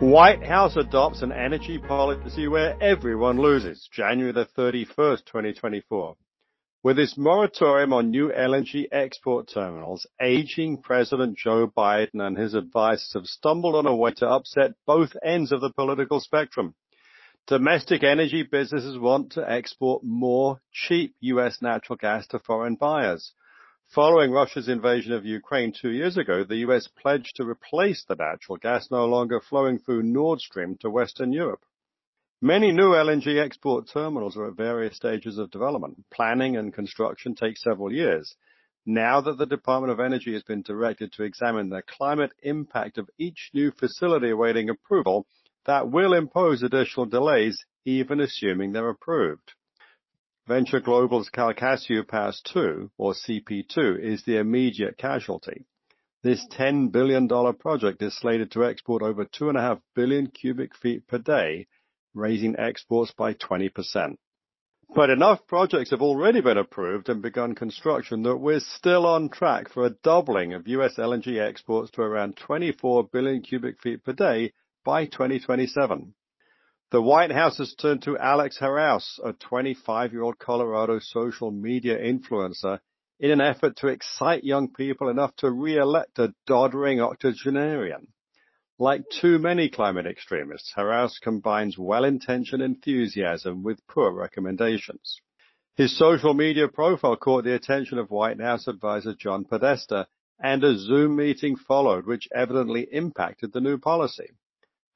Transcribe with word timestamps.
White 0.00 0.44
House 0.44 0.76
adopts 0.76 1.22
an 1.22 1.30
energy 1.30 1.78
policy 1.78 2.48
where 2.48 2.76
everyone 2.82 3.38
loses, 3.38 3.88
January 3.92 4.32
the 4.32 4.44
31st, 4.44 5.24
2024. 5.24 6.16
With 6.82 6.98
its 6.98 7.16
moratorium 7.16 7.92
on 7.92 8.10
new 8.10 8.28
LNG 8.28 8.86
export 8.90 9.48
terminals, 9.48 10.04
aging 10.20 10.82
President 10.82 11.38
Joe 11.38 11.68
Biden 11.68 12.20
and 12.20 12.36
his 12.36 12.54
advisors 12.54 13.12
have 13.14 13.26
stumbled 13.26 13.76
on 13.76 13.86
a 13.86 13.94
way 13.94 14.10
to 14.16 14.28
upset 14.28 14.72
both 14.84 15.16
ends 15.24 15.52
of 15.52 15.60
the 15.60 15.72
political 15.72 16.18
spectrum. 16.18 16.74
Domestic 17.46 18.02
energy 18.02 18.42
businesses 18.42 18.98
want 18.98 19.30
to 19.32 19.48
export 19.48 20.02
more 20.02 20.60
cheap 20.72 21.14
U.S. 21.20 21.62
natural 21.62 21.96
gas 21.96 22.26
to 22.28 22.40
foreign 22.40 22.74
buyers. 22.74 23.32
Following 23.94 24.32
Russia's 24.32 24.68
invasion 24.68 25.12
of 25.12 25.24
Ukraine 25.24 25.72
two 25.72 25.92
years 25.92 26.16
ago, 26.16 26.42
the 26.42 26.66
US 26.66 26.88
pledged 27.00 27.36
to 27.36 27.48
replace 27.48 28.04
the 28.04 28.16
natural 28.16 28.56
gas 28.56 28.90
no 28.90 29.04
longer 29.06 29.38
flowing 29.38 29.78
through 29.78 30.02
Nord 30.02 30.40
Stream 30.40 30.76
to 30.80 30.90
Western 30.90 31.32
Europe. 31.32 31.60
Many 32.42 32.72
new 32.72 32.90
LNG 32.90 33.40
export 33.40 33.88
terminals 33.88 34.36
are 34.36 34.48
at 34.48 34.56
various 34.56 34.96
stages 34.96 35.38
of 35.38 35.52
development. 35.52 36.04
Planning 36.12 36.56
and 36.56 36.74
construction 36.74 37.36
take 37.36 37.56
several 37.56 37.92
years. 37.92 38.34
Now 38.84 39.20
that 39.20 39.38
the 39.38 39.46
Department 39.46 39.92
of 39.92 40.00
Energy 40.00 40.32
has 40.32 40.42
been 40.42 40.62
directed 40.62 41.12
to 41.12 41.22
examine 41.22 41.68
the 41.68 41.82
climate 41.86 42.32
impact 42.42 42.98
of 42.98 43.08
each 43.16 43.50
new 43.54 43.70
facility 43.70 44.30
awaiting 44.30 44.70
approval, 44.70 45.28
that 45.66 45.88
will 45.88 46.14
impose 46.14 46.64
additional 46.64 47.06
delays, 47.06 47.64
even 47.84 48.18
assuming 48.18 48.72
they're 48.72 48.88
approved. 48.88 49.52
Venture 50.46 50.80
Global's 50.80 51.30
Calcasieu 51.30 52.06
Pass 52.06 52.42
2, 52.52 52.90
or 52.98 53.14
CP2, 53.14 53.98
is 53.98 54.24
the 54.24 54.36
immediate 54.36 54.98
casualty. 54.98 55.64
This 56.22 56.46
$10 56.48 56.92
billion 56.92 57.26
project 57.28 58.02
is 58.02 58.14
slated 58.18 58.50
to 58.50 58.66
export 58.66 59.02
over 59.02 59.24
2.5 59.24 59.80
billion 59.94 60.26
cubic 60.26 60.76
feet 60.76 61.06
per 61.08 61.16
day, 61.16 61.66
raising 62.12 62.58
exports 62.58 63.10
by 63.16 63.32
20%. 63.32 64.18
But 64.94 65.08
enough 65.08 65.46
projects 65.46 65.92
have 65.92 66.02
already 66.02 66.42
been 66.42 66.58
approved 66.58 67.08
and 67.08 67.22
begun 67.22 67.54
construction 67.54 68.22
that 68.24 68.36
we're 68.36 68.60
still 68.60 69.06
on 69.06 69.30
track 69.30 69.70
for 69.70 69.86
a 69.86 69.96
doubling 70.02 70.52
of 70.52 70.68
US 70.68 70.96
LNG 70.98 71.40
exports 71.40 71.90
to 71.92 72.02
around 72.02 72.36
24 72.36 73.08
billion 73.10 73.40
cubic 73.40 73.80
feet 73.80 74.04
per 74.04 74.12
day 74.12 74.52
by 74.84 75.06
2027. 75.06 76.12
The 76.90 77.02
White 77.02 77.32
House 77.32 77.58
has 77.58 77.74
turned 77.74 78.02
to 78.02 78.18
Alex 78.18 78.58
Haraus, 78.58 79.18
a 79.24 79.32
25-year-old 79.32 80.38
Colorado 80.38 80.98
social 81.00 81.50
media 81.50 81.98
influencer, 81.98 82.80
in 83.18 83.30
an 83.30 83.40
effort 83.40 83.76
to 83.76 83.88
excite 83.88 84.44
young 84.44 84.72
people 84.72 85.08
enough 85.08 85.34
to 85.36 85.50
re-elect 85.50 86.18
a 86.18 86.34
doddering 86.46 87.00
octogenarian. 87.00 88.08
Like 88.78 89.08
too 89.08 89.38
many 89.38 89.70
climate 89.70 90.06
extremists, 90.06 90.72
Haraus 90.76 91.18
combines 91.20 91.78
well-intentioned 91.78 92.62
enthusiasm 92.62 93.62
with 93.62 93.86
poor 93.86 94.12
recommendations. 94.12 95.20
His 95.76 95.96
social 95.96 96.34
media 96.34 96.68
profile 96.68 97.16
caught 97.16 97.44
the 97.44 97.54
attention 97.54 97.98
of 97.98 98.10
White 98.10 98.40
House 98.40 98.68
advisor 98.68 99.14
John 99.14 99.44
Podesta, 99.44 100.06
and 100.38 100.62
a 100.62 100.76
Zoom 100.76 101.16
meeting 101.16 101.56
followed, 101.56 102.06
which 102.06 102.28
evidently 102.34 102.88
impacted 102.92 103.52
the 103.52 103.60
new 103.60 103.78
policy. 103.78 104.30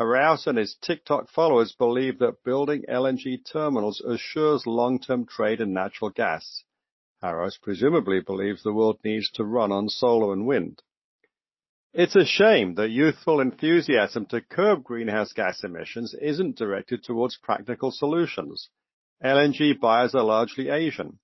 Haraus 0.00 0.48
and 0.48 0.58
his 0.58 0.74
TikTok 0.80 1.28
followers 1.28 1.72
believe 1.72 2.18
that 2.18 2.42
building 2.42 2.84
LNG 2.88 3.44
terminals 3.44 4.00
assures 4.00 4.66
long-term 4.66 5.24
trade 5.26 5.60
in 5.60 5.72
natural 5.72 6.10
gas. 6.10 6.64
Haraus 7.22 7.56
presumably 7.62 8.20
believes 8.20 8.64
the 8.64 8.72
world 8.72 8.98
needs 9.04 9.30
to 9.30 9.44
run 9.44 9.70
on 9.70 9.88
solar 9.88 10.32
and 10.32 10.46
wind. 10.46 10.82
It's 11.92 12.16
a 12.16 12.24
shame 12.24 12.74
that 12.74 12.90
youthful 12.90 13.38
enthusiasm 13.38 14.26
to 14.26 14.40
curb 14.40 14.82
greenhouse 14.82 15.32
gas 15.32 15.62
emissions 15.62 16.12
isn't 16.20 16.56
directed 16.56 17.04
towards 17.04 17.36
practical 17.36 17.92
solutions. 17.92 18.68
LNG 19.22 19.78
buyers 19.78 20.12
are 20.12 20.24
largely 20.24 20.70
Asian. 20.70 21.20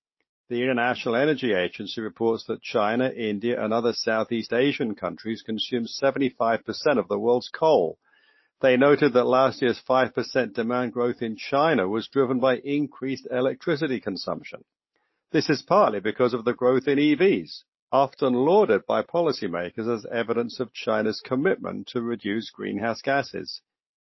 The 0.47 0.63
International 0.63 1.17
Energy 1.17 1.53
Agency 1.53 1.99
reports 1.99 2.45
that 2.45 2.61
China, 2.61 3.09
India, 3.09 3.61
and 3.61 3.73
other 3.73 3.91
Southeast 3.91 4.53
Asian 4.53 4.95
countries 4.95 5.41
consume 5.41 5.87
75% 5.87 6.61
of 6.97 7.09
the 7.09 7.19
world's 7.19 7.49
coal. 7.49 7.99
They 8.61 8.77
noted 8.77 9.13
that 9.13 9.25
last 9.25 9.63
year's 9.63 9.81
5% 9.89 10.53
demand 10.53 10.93
growth 10.93 11.23
in 11.23 11.35
China 11.35 11.87
was 11.87 12.07
driven 12.07 12.39
by 12.39 12.57
increased 12.57 13.27
electricity 13.31 13.99
consumption. 13.99 14.63
This 15.31 15.49
is 15.49 15.63
partly 15.63 15.99
because 15.99 16.35
of 16.35 16.45
the 16.45 16.53
growth 16.53 16.87
in 16.87 16.99
EVs, 16.99 17.63
often 17.91 18.33
lauded 18.33 18.85
by 18.85 19.01
policymakers 19.01 19.91
as 19.91 20.05
evidence 20.11 20.59
of 20.59 20.73
China's 20.73 21.21
commitment 21.21 21.87
to 21.87 22.03
reduce 22.03 22.51
greenhouse 22.51 23.01
gases. 23.01 23.61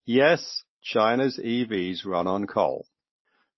Yes, 0.06 0.64
China's 0.82 1.38
EVs 1.38 2.06
run 2.06 2.28
on 2.28 2.46
coal. 2.46 2.88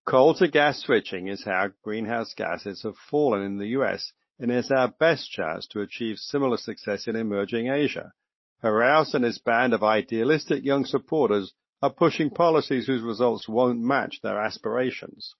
Coal 0.06 0.36
to 0.36 0.48
gas 0.48 0.80
switching 0.82 1.28
is 1.28 1.44
how 1.44 1.70
greenhouse 1.82 2.36
gases 2.36 2.84
have 2.84 2.98
fallen 3.10 3.42
in 3.42 3.58
the 3.58 3.70
US 3.80 4.14
and 4.38 4.52
is 4.52 4.70
our 4.70 4.90
best 4.90 5.32
chance 5.32 5.66
to 5.68 5.82
achieve 5.82 6.18
similar 6.18 6.58
success 6.58 7.08
in 7.08 7.16
emerging 7.16 7.70
Asia. 7.70 8.14
Haraus 8.64 9.14
and 9.14 9.26
his 9.26 9.40
band 9.40 9.74
of 9.74 9.84
idealistic 9.84 10.64
young 10.64 10.86
supporters 10.86 11.54
are 11.82 11.92
pushing 11.92 12.30
policies 12.30 12.88
whose 12.88 13.02
results 13.02 13.48
won't 13.48 13.82
match 13.82 14.22
their 14.24 14.40
aspirations. 14.40 15.36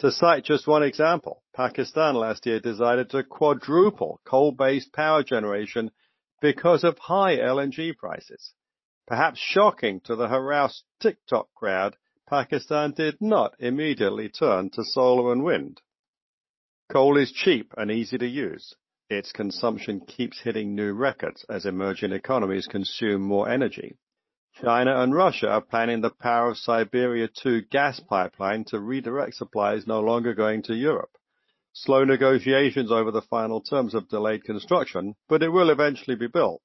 To 0.00 0.12
cite 0.12 0.44
just 0.44 0.66
one 0.66 0.82
example, 0.82 1.42
Pakistan 1.54 2.14
last 2.14 2.44
year 2.44 2.60
decided 2.60 3.08
to 3.10 3.24
quadruple 3.24 4.20
coal-based 4.24 4.92
power 4.92 5.22
generation 5.22 5.90
because 6.42 6.84
of 6.84 6.98
high 6.98 7.36
LNG 7.36 7.96
prices. 7.96 8.52
Perhaps 9.06 9.38
shocking 9.38 10.00
to 10.00 10.14
the 10.14 10.28
Haraus 10.28 10.82
TikTok 11.00 11.48
crowd, 11.54 11.96
Pakistan 12.28 12.92
did 12.92 13.16
not 13.20 13.54
immediately 13.58 14.28
turn 14.28 14.70
to 14.70 14.84
solar 14.84 15.32
and 15.32 15.42
wind. 15.42 15.80
Coal 16.90 17.16
is 17.16 17.32
cheap 17.32 17.72
and 17.76 17.90
easy 17.90 18.18
to 18.18 18.26
use. 18.26 18.74
Its 19.10 19.32
consumption 19.32 19.98
keeps 19.98 20.40
hitting 20.40 20.76
new 20.76 20.92
records 20.92 21.44
as 21.48 21.66
emerging 21.66 22.12
economies 22.12 22.68
consume 22.68 23.20
more 23.20 23.48
energy. 23.48 23.98
China 24.62 25.02
and 25.02 25.12
Russia 25.12 25.48
are 25.48 25.60
planning 25.60 26.00
the 26.00 26.10
Power 26.10 26.50
of 26.50 26.56
Siberia 26.56 27.26
2 27.26 27.62
gas 27.62 27.98
pipeline 27.98 28.62
to 28.66 28.78
redirect 28.78 29.34
supplies 29.34 29.84
no 29.84 30.00
longer 30.00 30.32
going 30.32 30.62
to 30.62 30.76
Europe. 30.76 31.10
Slow 31.72 32.04
negotiations 32.04 32.92
over 32.92 33.10
the 33.10 33.20
final 33.22 33.60
terms 33.60 33.94
have 33.94 34.08
delayed 34.08 34.44
construction, 34.44 35.16
but 35.28 35.42
it 35.42 35.48
will 35.48 35.70
eventually 35.70 36.14
be 36.14 36.28
built. 36.28 36.62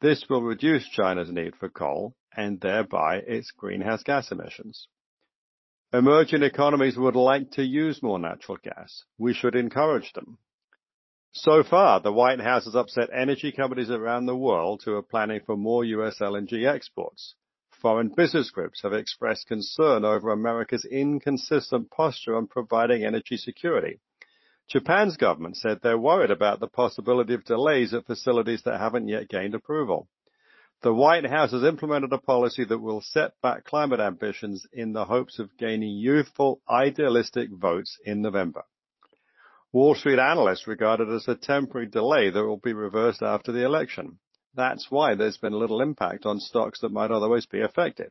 This 0.00 0.24
will 0.30 0.42
reduce 0.42 0.88
China's 0.88 1.30
need 1.30 1.56
for 1.56 1.68
coal 1.68 2.14
and 2.34 2.58
thereby 2.58 3.16
its 3.16 3.50
greenhouse 3.50 4.02
gas 4.02 4.32
emissions. 4.32 4.88
Emerging 5.92 6.42
economies 6.42 6.96
would 6.96 7.16
like 7.16 7.50
to 7.50 7.62
use 7.62 8.02
more 8.02 8.18
natural 8.18 8.56
gas. 8.62 9.04
We 9.18 9.34
should 9.34 9.54
encourage 9.54 10.14
them. 10.14 10.38
So 11.34 11.62
far, 11.62 11.98
the 11.98 12.12
White 12.12 12.40
House 12.40 12.66
has 12.66 12.74
upset 12.74 13.08
energy 13.10 13.52
companies 13.52 13.90
around 13.90 14.26
the 14.26 14.36
world 14.36 14.82
who 14.84 14.94
are 14.94 15.02
planning 15.02 15.40
for 15.40 15.56
more 15.56 15.82
US 15.82 16.18
LNG 16.18 16.66
exports. 16.66 17.34
Foreign 17.70 18.08
business 18.14 18.50
groups 18.50 18.82
have 18.82 18.92
expressed 18.92 19.48
concern 19.48 20.04
over 20.04 20.30
America's 20.30 20.84
inconsistent 20.84 21.90
posture 21.90 22.36
on 22.36 22.48
providing 22.48 23.02
energy 23.02 23.38
security. 23.38 23.98
Japan's 24.68 25.16
government 25.16 25.56
said 25.56 25.80
they're 25.80 25.96
worried 25.96 26.30
about 26.30 26.60
the 26.60 26.68
possibility 26.68 27.32
of 27.32 27.46
delays 27.46 27.94
at 27.94 28.04
facilities 28.04 28.62
that 28.64 28.78
haven't 28.78 29.08
yet 29.08 29.30
gained 29.30 29.54
approval. 29.54 30.08
The 30.82 30.92
White 30.92 31.24
House 31.24 31.52
has 31.52 31.64
implemented 31.64 32.12
a 32.12 32.18
policy 32.18 32.64
that 32.64 32.78
will 32.78 33.00
set 33.00 33.40
back 33.40 33.64
climate 33.64 34.00
ambitions 34.00 34.66
in 34.70 34.92
the 34.92 35.06
hopes 35.06 35.38
of 35.38 35.56
gaining 35.56 35.96
youthful, 35.96 36.60
idealistic 36.68 37.48
votes 37.50 37.98
in 38.04 38.20
November. 38.20 38.64
Wall 39.72 39.94
Street 39.94 40.18
analysts 40.18 40.66
regard 40.66 41.00
it 41.00 41.08
as 41.08 41.26
a 41.28 41.34
temporary 41.34 41.86
delay 41.86 42.28
that 42.28 42.44
will 42.44 42.58
be 42.58 42.74
reversed 42.74 43.22
after 43.22 43.52
the 43.52 43.64
election. 43.64 44.18
That's 44.54 44.90
why 44.90 45.14
there's 45.14 45.38
been 45.38 45.54
little 45.54 45.80
impact 45.80 46.26
on 46.26 46.40
stocks 46.40 46.80
that 46.80 46.92
might 46.92 47.10
otherwise 47.10 47.46
be 47.46 47.62
affected. 47.62 48.10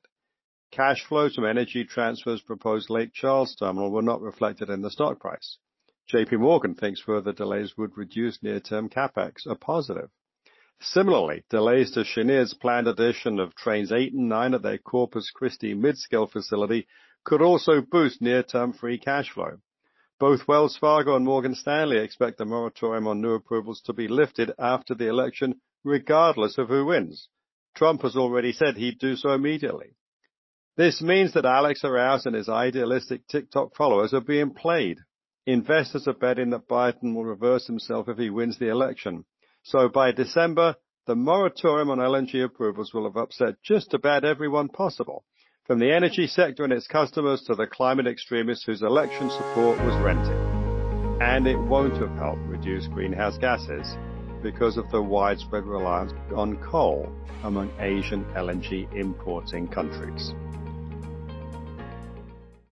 Cash 0.71 1.06
flows 1.06 1.35
from 1.35 1.45
Energy 1.45 1.85
Transfer's 1.85 2.41
proposed 2.41 2.89
Lake 2.89 3.13
Charles 3.13 3.56
terminal 3.56 3.91
were 3.91 4.01
not 4.01 4.21
reflected 4.21 4.71
in 4.71 4.81
the 4.81 4.89
stock 4.89 5.19
price. 5.19 5.59
JP 6.12 6.39
Morgan 6.39 6.74
thinks 6.74 7.00
further 7.00 7.31
delays 7.31 7.77
would 7.77 7.95
reduce 7.95 8.41
near-term 8.41 8.89
capex, 8.89 9.45
a 9.45 9.53
positive. 9.53 10.09
Similarly, 10.80 11.44
delays 11.51 11.91
to 11.91 12.03
Cheniere's 12.03 12.56
planned 12.56 12.88
addition 12.88 13.39
of 13.39 13.53
trains 13.53 13.91
8 13.91 14.13
and 14.13 14.27
9 14.27 14.56
at 14.56 14.63
their 14.63 14.80
Corpus 14.80 15.30
Christi 15.30 15.75
mid-scale 15.75 16.25
facility 16.25 16.88
could 17.24 17.44
also 17.44 17.81
boost 17.81 18.19
near-term 18.19 18.74
free 18.74 18.97
cash 18.97 19.30
flow. 19.30 19.59
Both 20.21 20.47
Wells 20.47 20.77
Fargo 20.77 21.15
and 21.15 21.25
Morgan 21.25 21.56
Stanley 21.56 21.97
expect 21.97 22.38
the 22.38 22.45
moratorium 22.45 23.07
on 23.07 23.21
new 23.21 23.31
approvals 23.31 23.81
to 23.85 23.94
be 23.94 24.07
lifted 24.07 24.51
after 24.59 24.94
the 24.94 25.07
election, 25.07 25.59
regardless 25.83 26.59
of 26.59 26.68
who 26.68 26.85
wins. 26.85 27.27
Trump 27.75 28.03
has 28.03 28.15
already 28.15 28.53
said 28.53 28.77
he'd 28.77 29.00
do 29.00 29.15
so 29.15 29.31
immediately. 29.31 29.95
This 30.77 31.01
means 31.01 31.33
that 31.33 31.45
Alex 31.45 31.81
Haraus 31.81 32.27
and 32.27 32.35
his 32.35 32.50
idealistic 32.50 33.25
TikTok 33.25 33.75
followers 33.75 34.13
are 34.13 34.21
being 34.21 34.53
played. 34.53 35.00
Investors 35.47 36.07
are 36.07 36.13
betting 36.13 36.51
that 36.51 36.68
Biden 36.68 37.15
will 37.15 37.25
reverse 37.25 37.65
himself 37.65 38.07
if 38.07 38.19
he 38.19 38.29
wins 38.29 38.59
the 38.59 38.69
election. 38.69 39.25
So 39.63 39.89
by 39.89 40.12
December, 40.12 40.75
the 41.07 41.15
moratorium 41.15 41.89
on 41.89 41.97
LNG 41.97 42.45
approvals 42.45 42.94
will 42.94 43.06
have 43.06 43.18
upset 43.18 43.56
just 43.63 43.95
about 43.95 44.23
everyone 44.23 44.69
possible, 44.69 45.25
from 45.65 45.79
the 45.79 45.91
energy 45.91 46.27
sector 46.27 46.63
and 46.63 46.73
its 46.73 46.87
customers 46.87 47.43
to 47.43 47.55
the 47.55 47.67
climate 47.67 48.07
extremists 48.07 48.65
whose 48.65 48.81
election 48.81 49.29
support 49.29 49.77
was 49.79 49.95
rented. 50.03 50.35
And 51.21 51.45
it 51.45 51.57
won't 51.57 51.97
have 51.97 52.15
helped 52.17 52.41
reduce 52.47 52.87
greenhouse 52.87 53.37
gases 53.37 53.95
because 54.41 54.77
of 54.77 54.89
the 54.89 55.01
widespread 55.01 55.65
reliance 55.65 56.13
on 56.35 56.57
coal 56.63 57.07
among 57.43 57.71
Asian 57.79 58.25
LNG 58.33 58.91
importing 58.95 59.67
countries. 59.67 60.33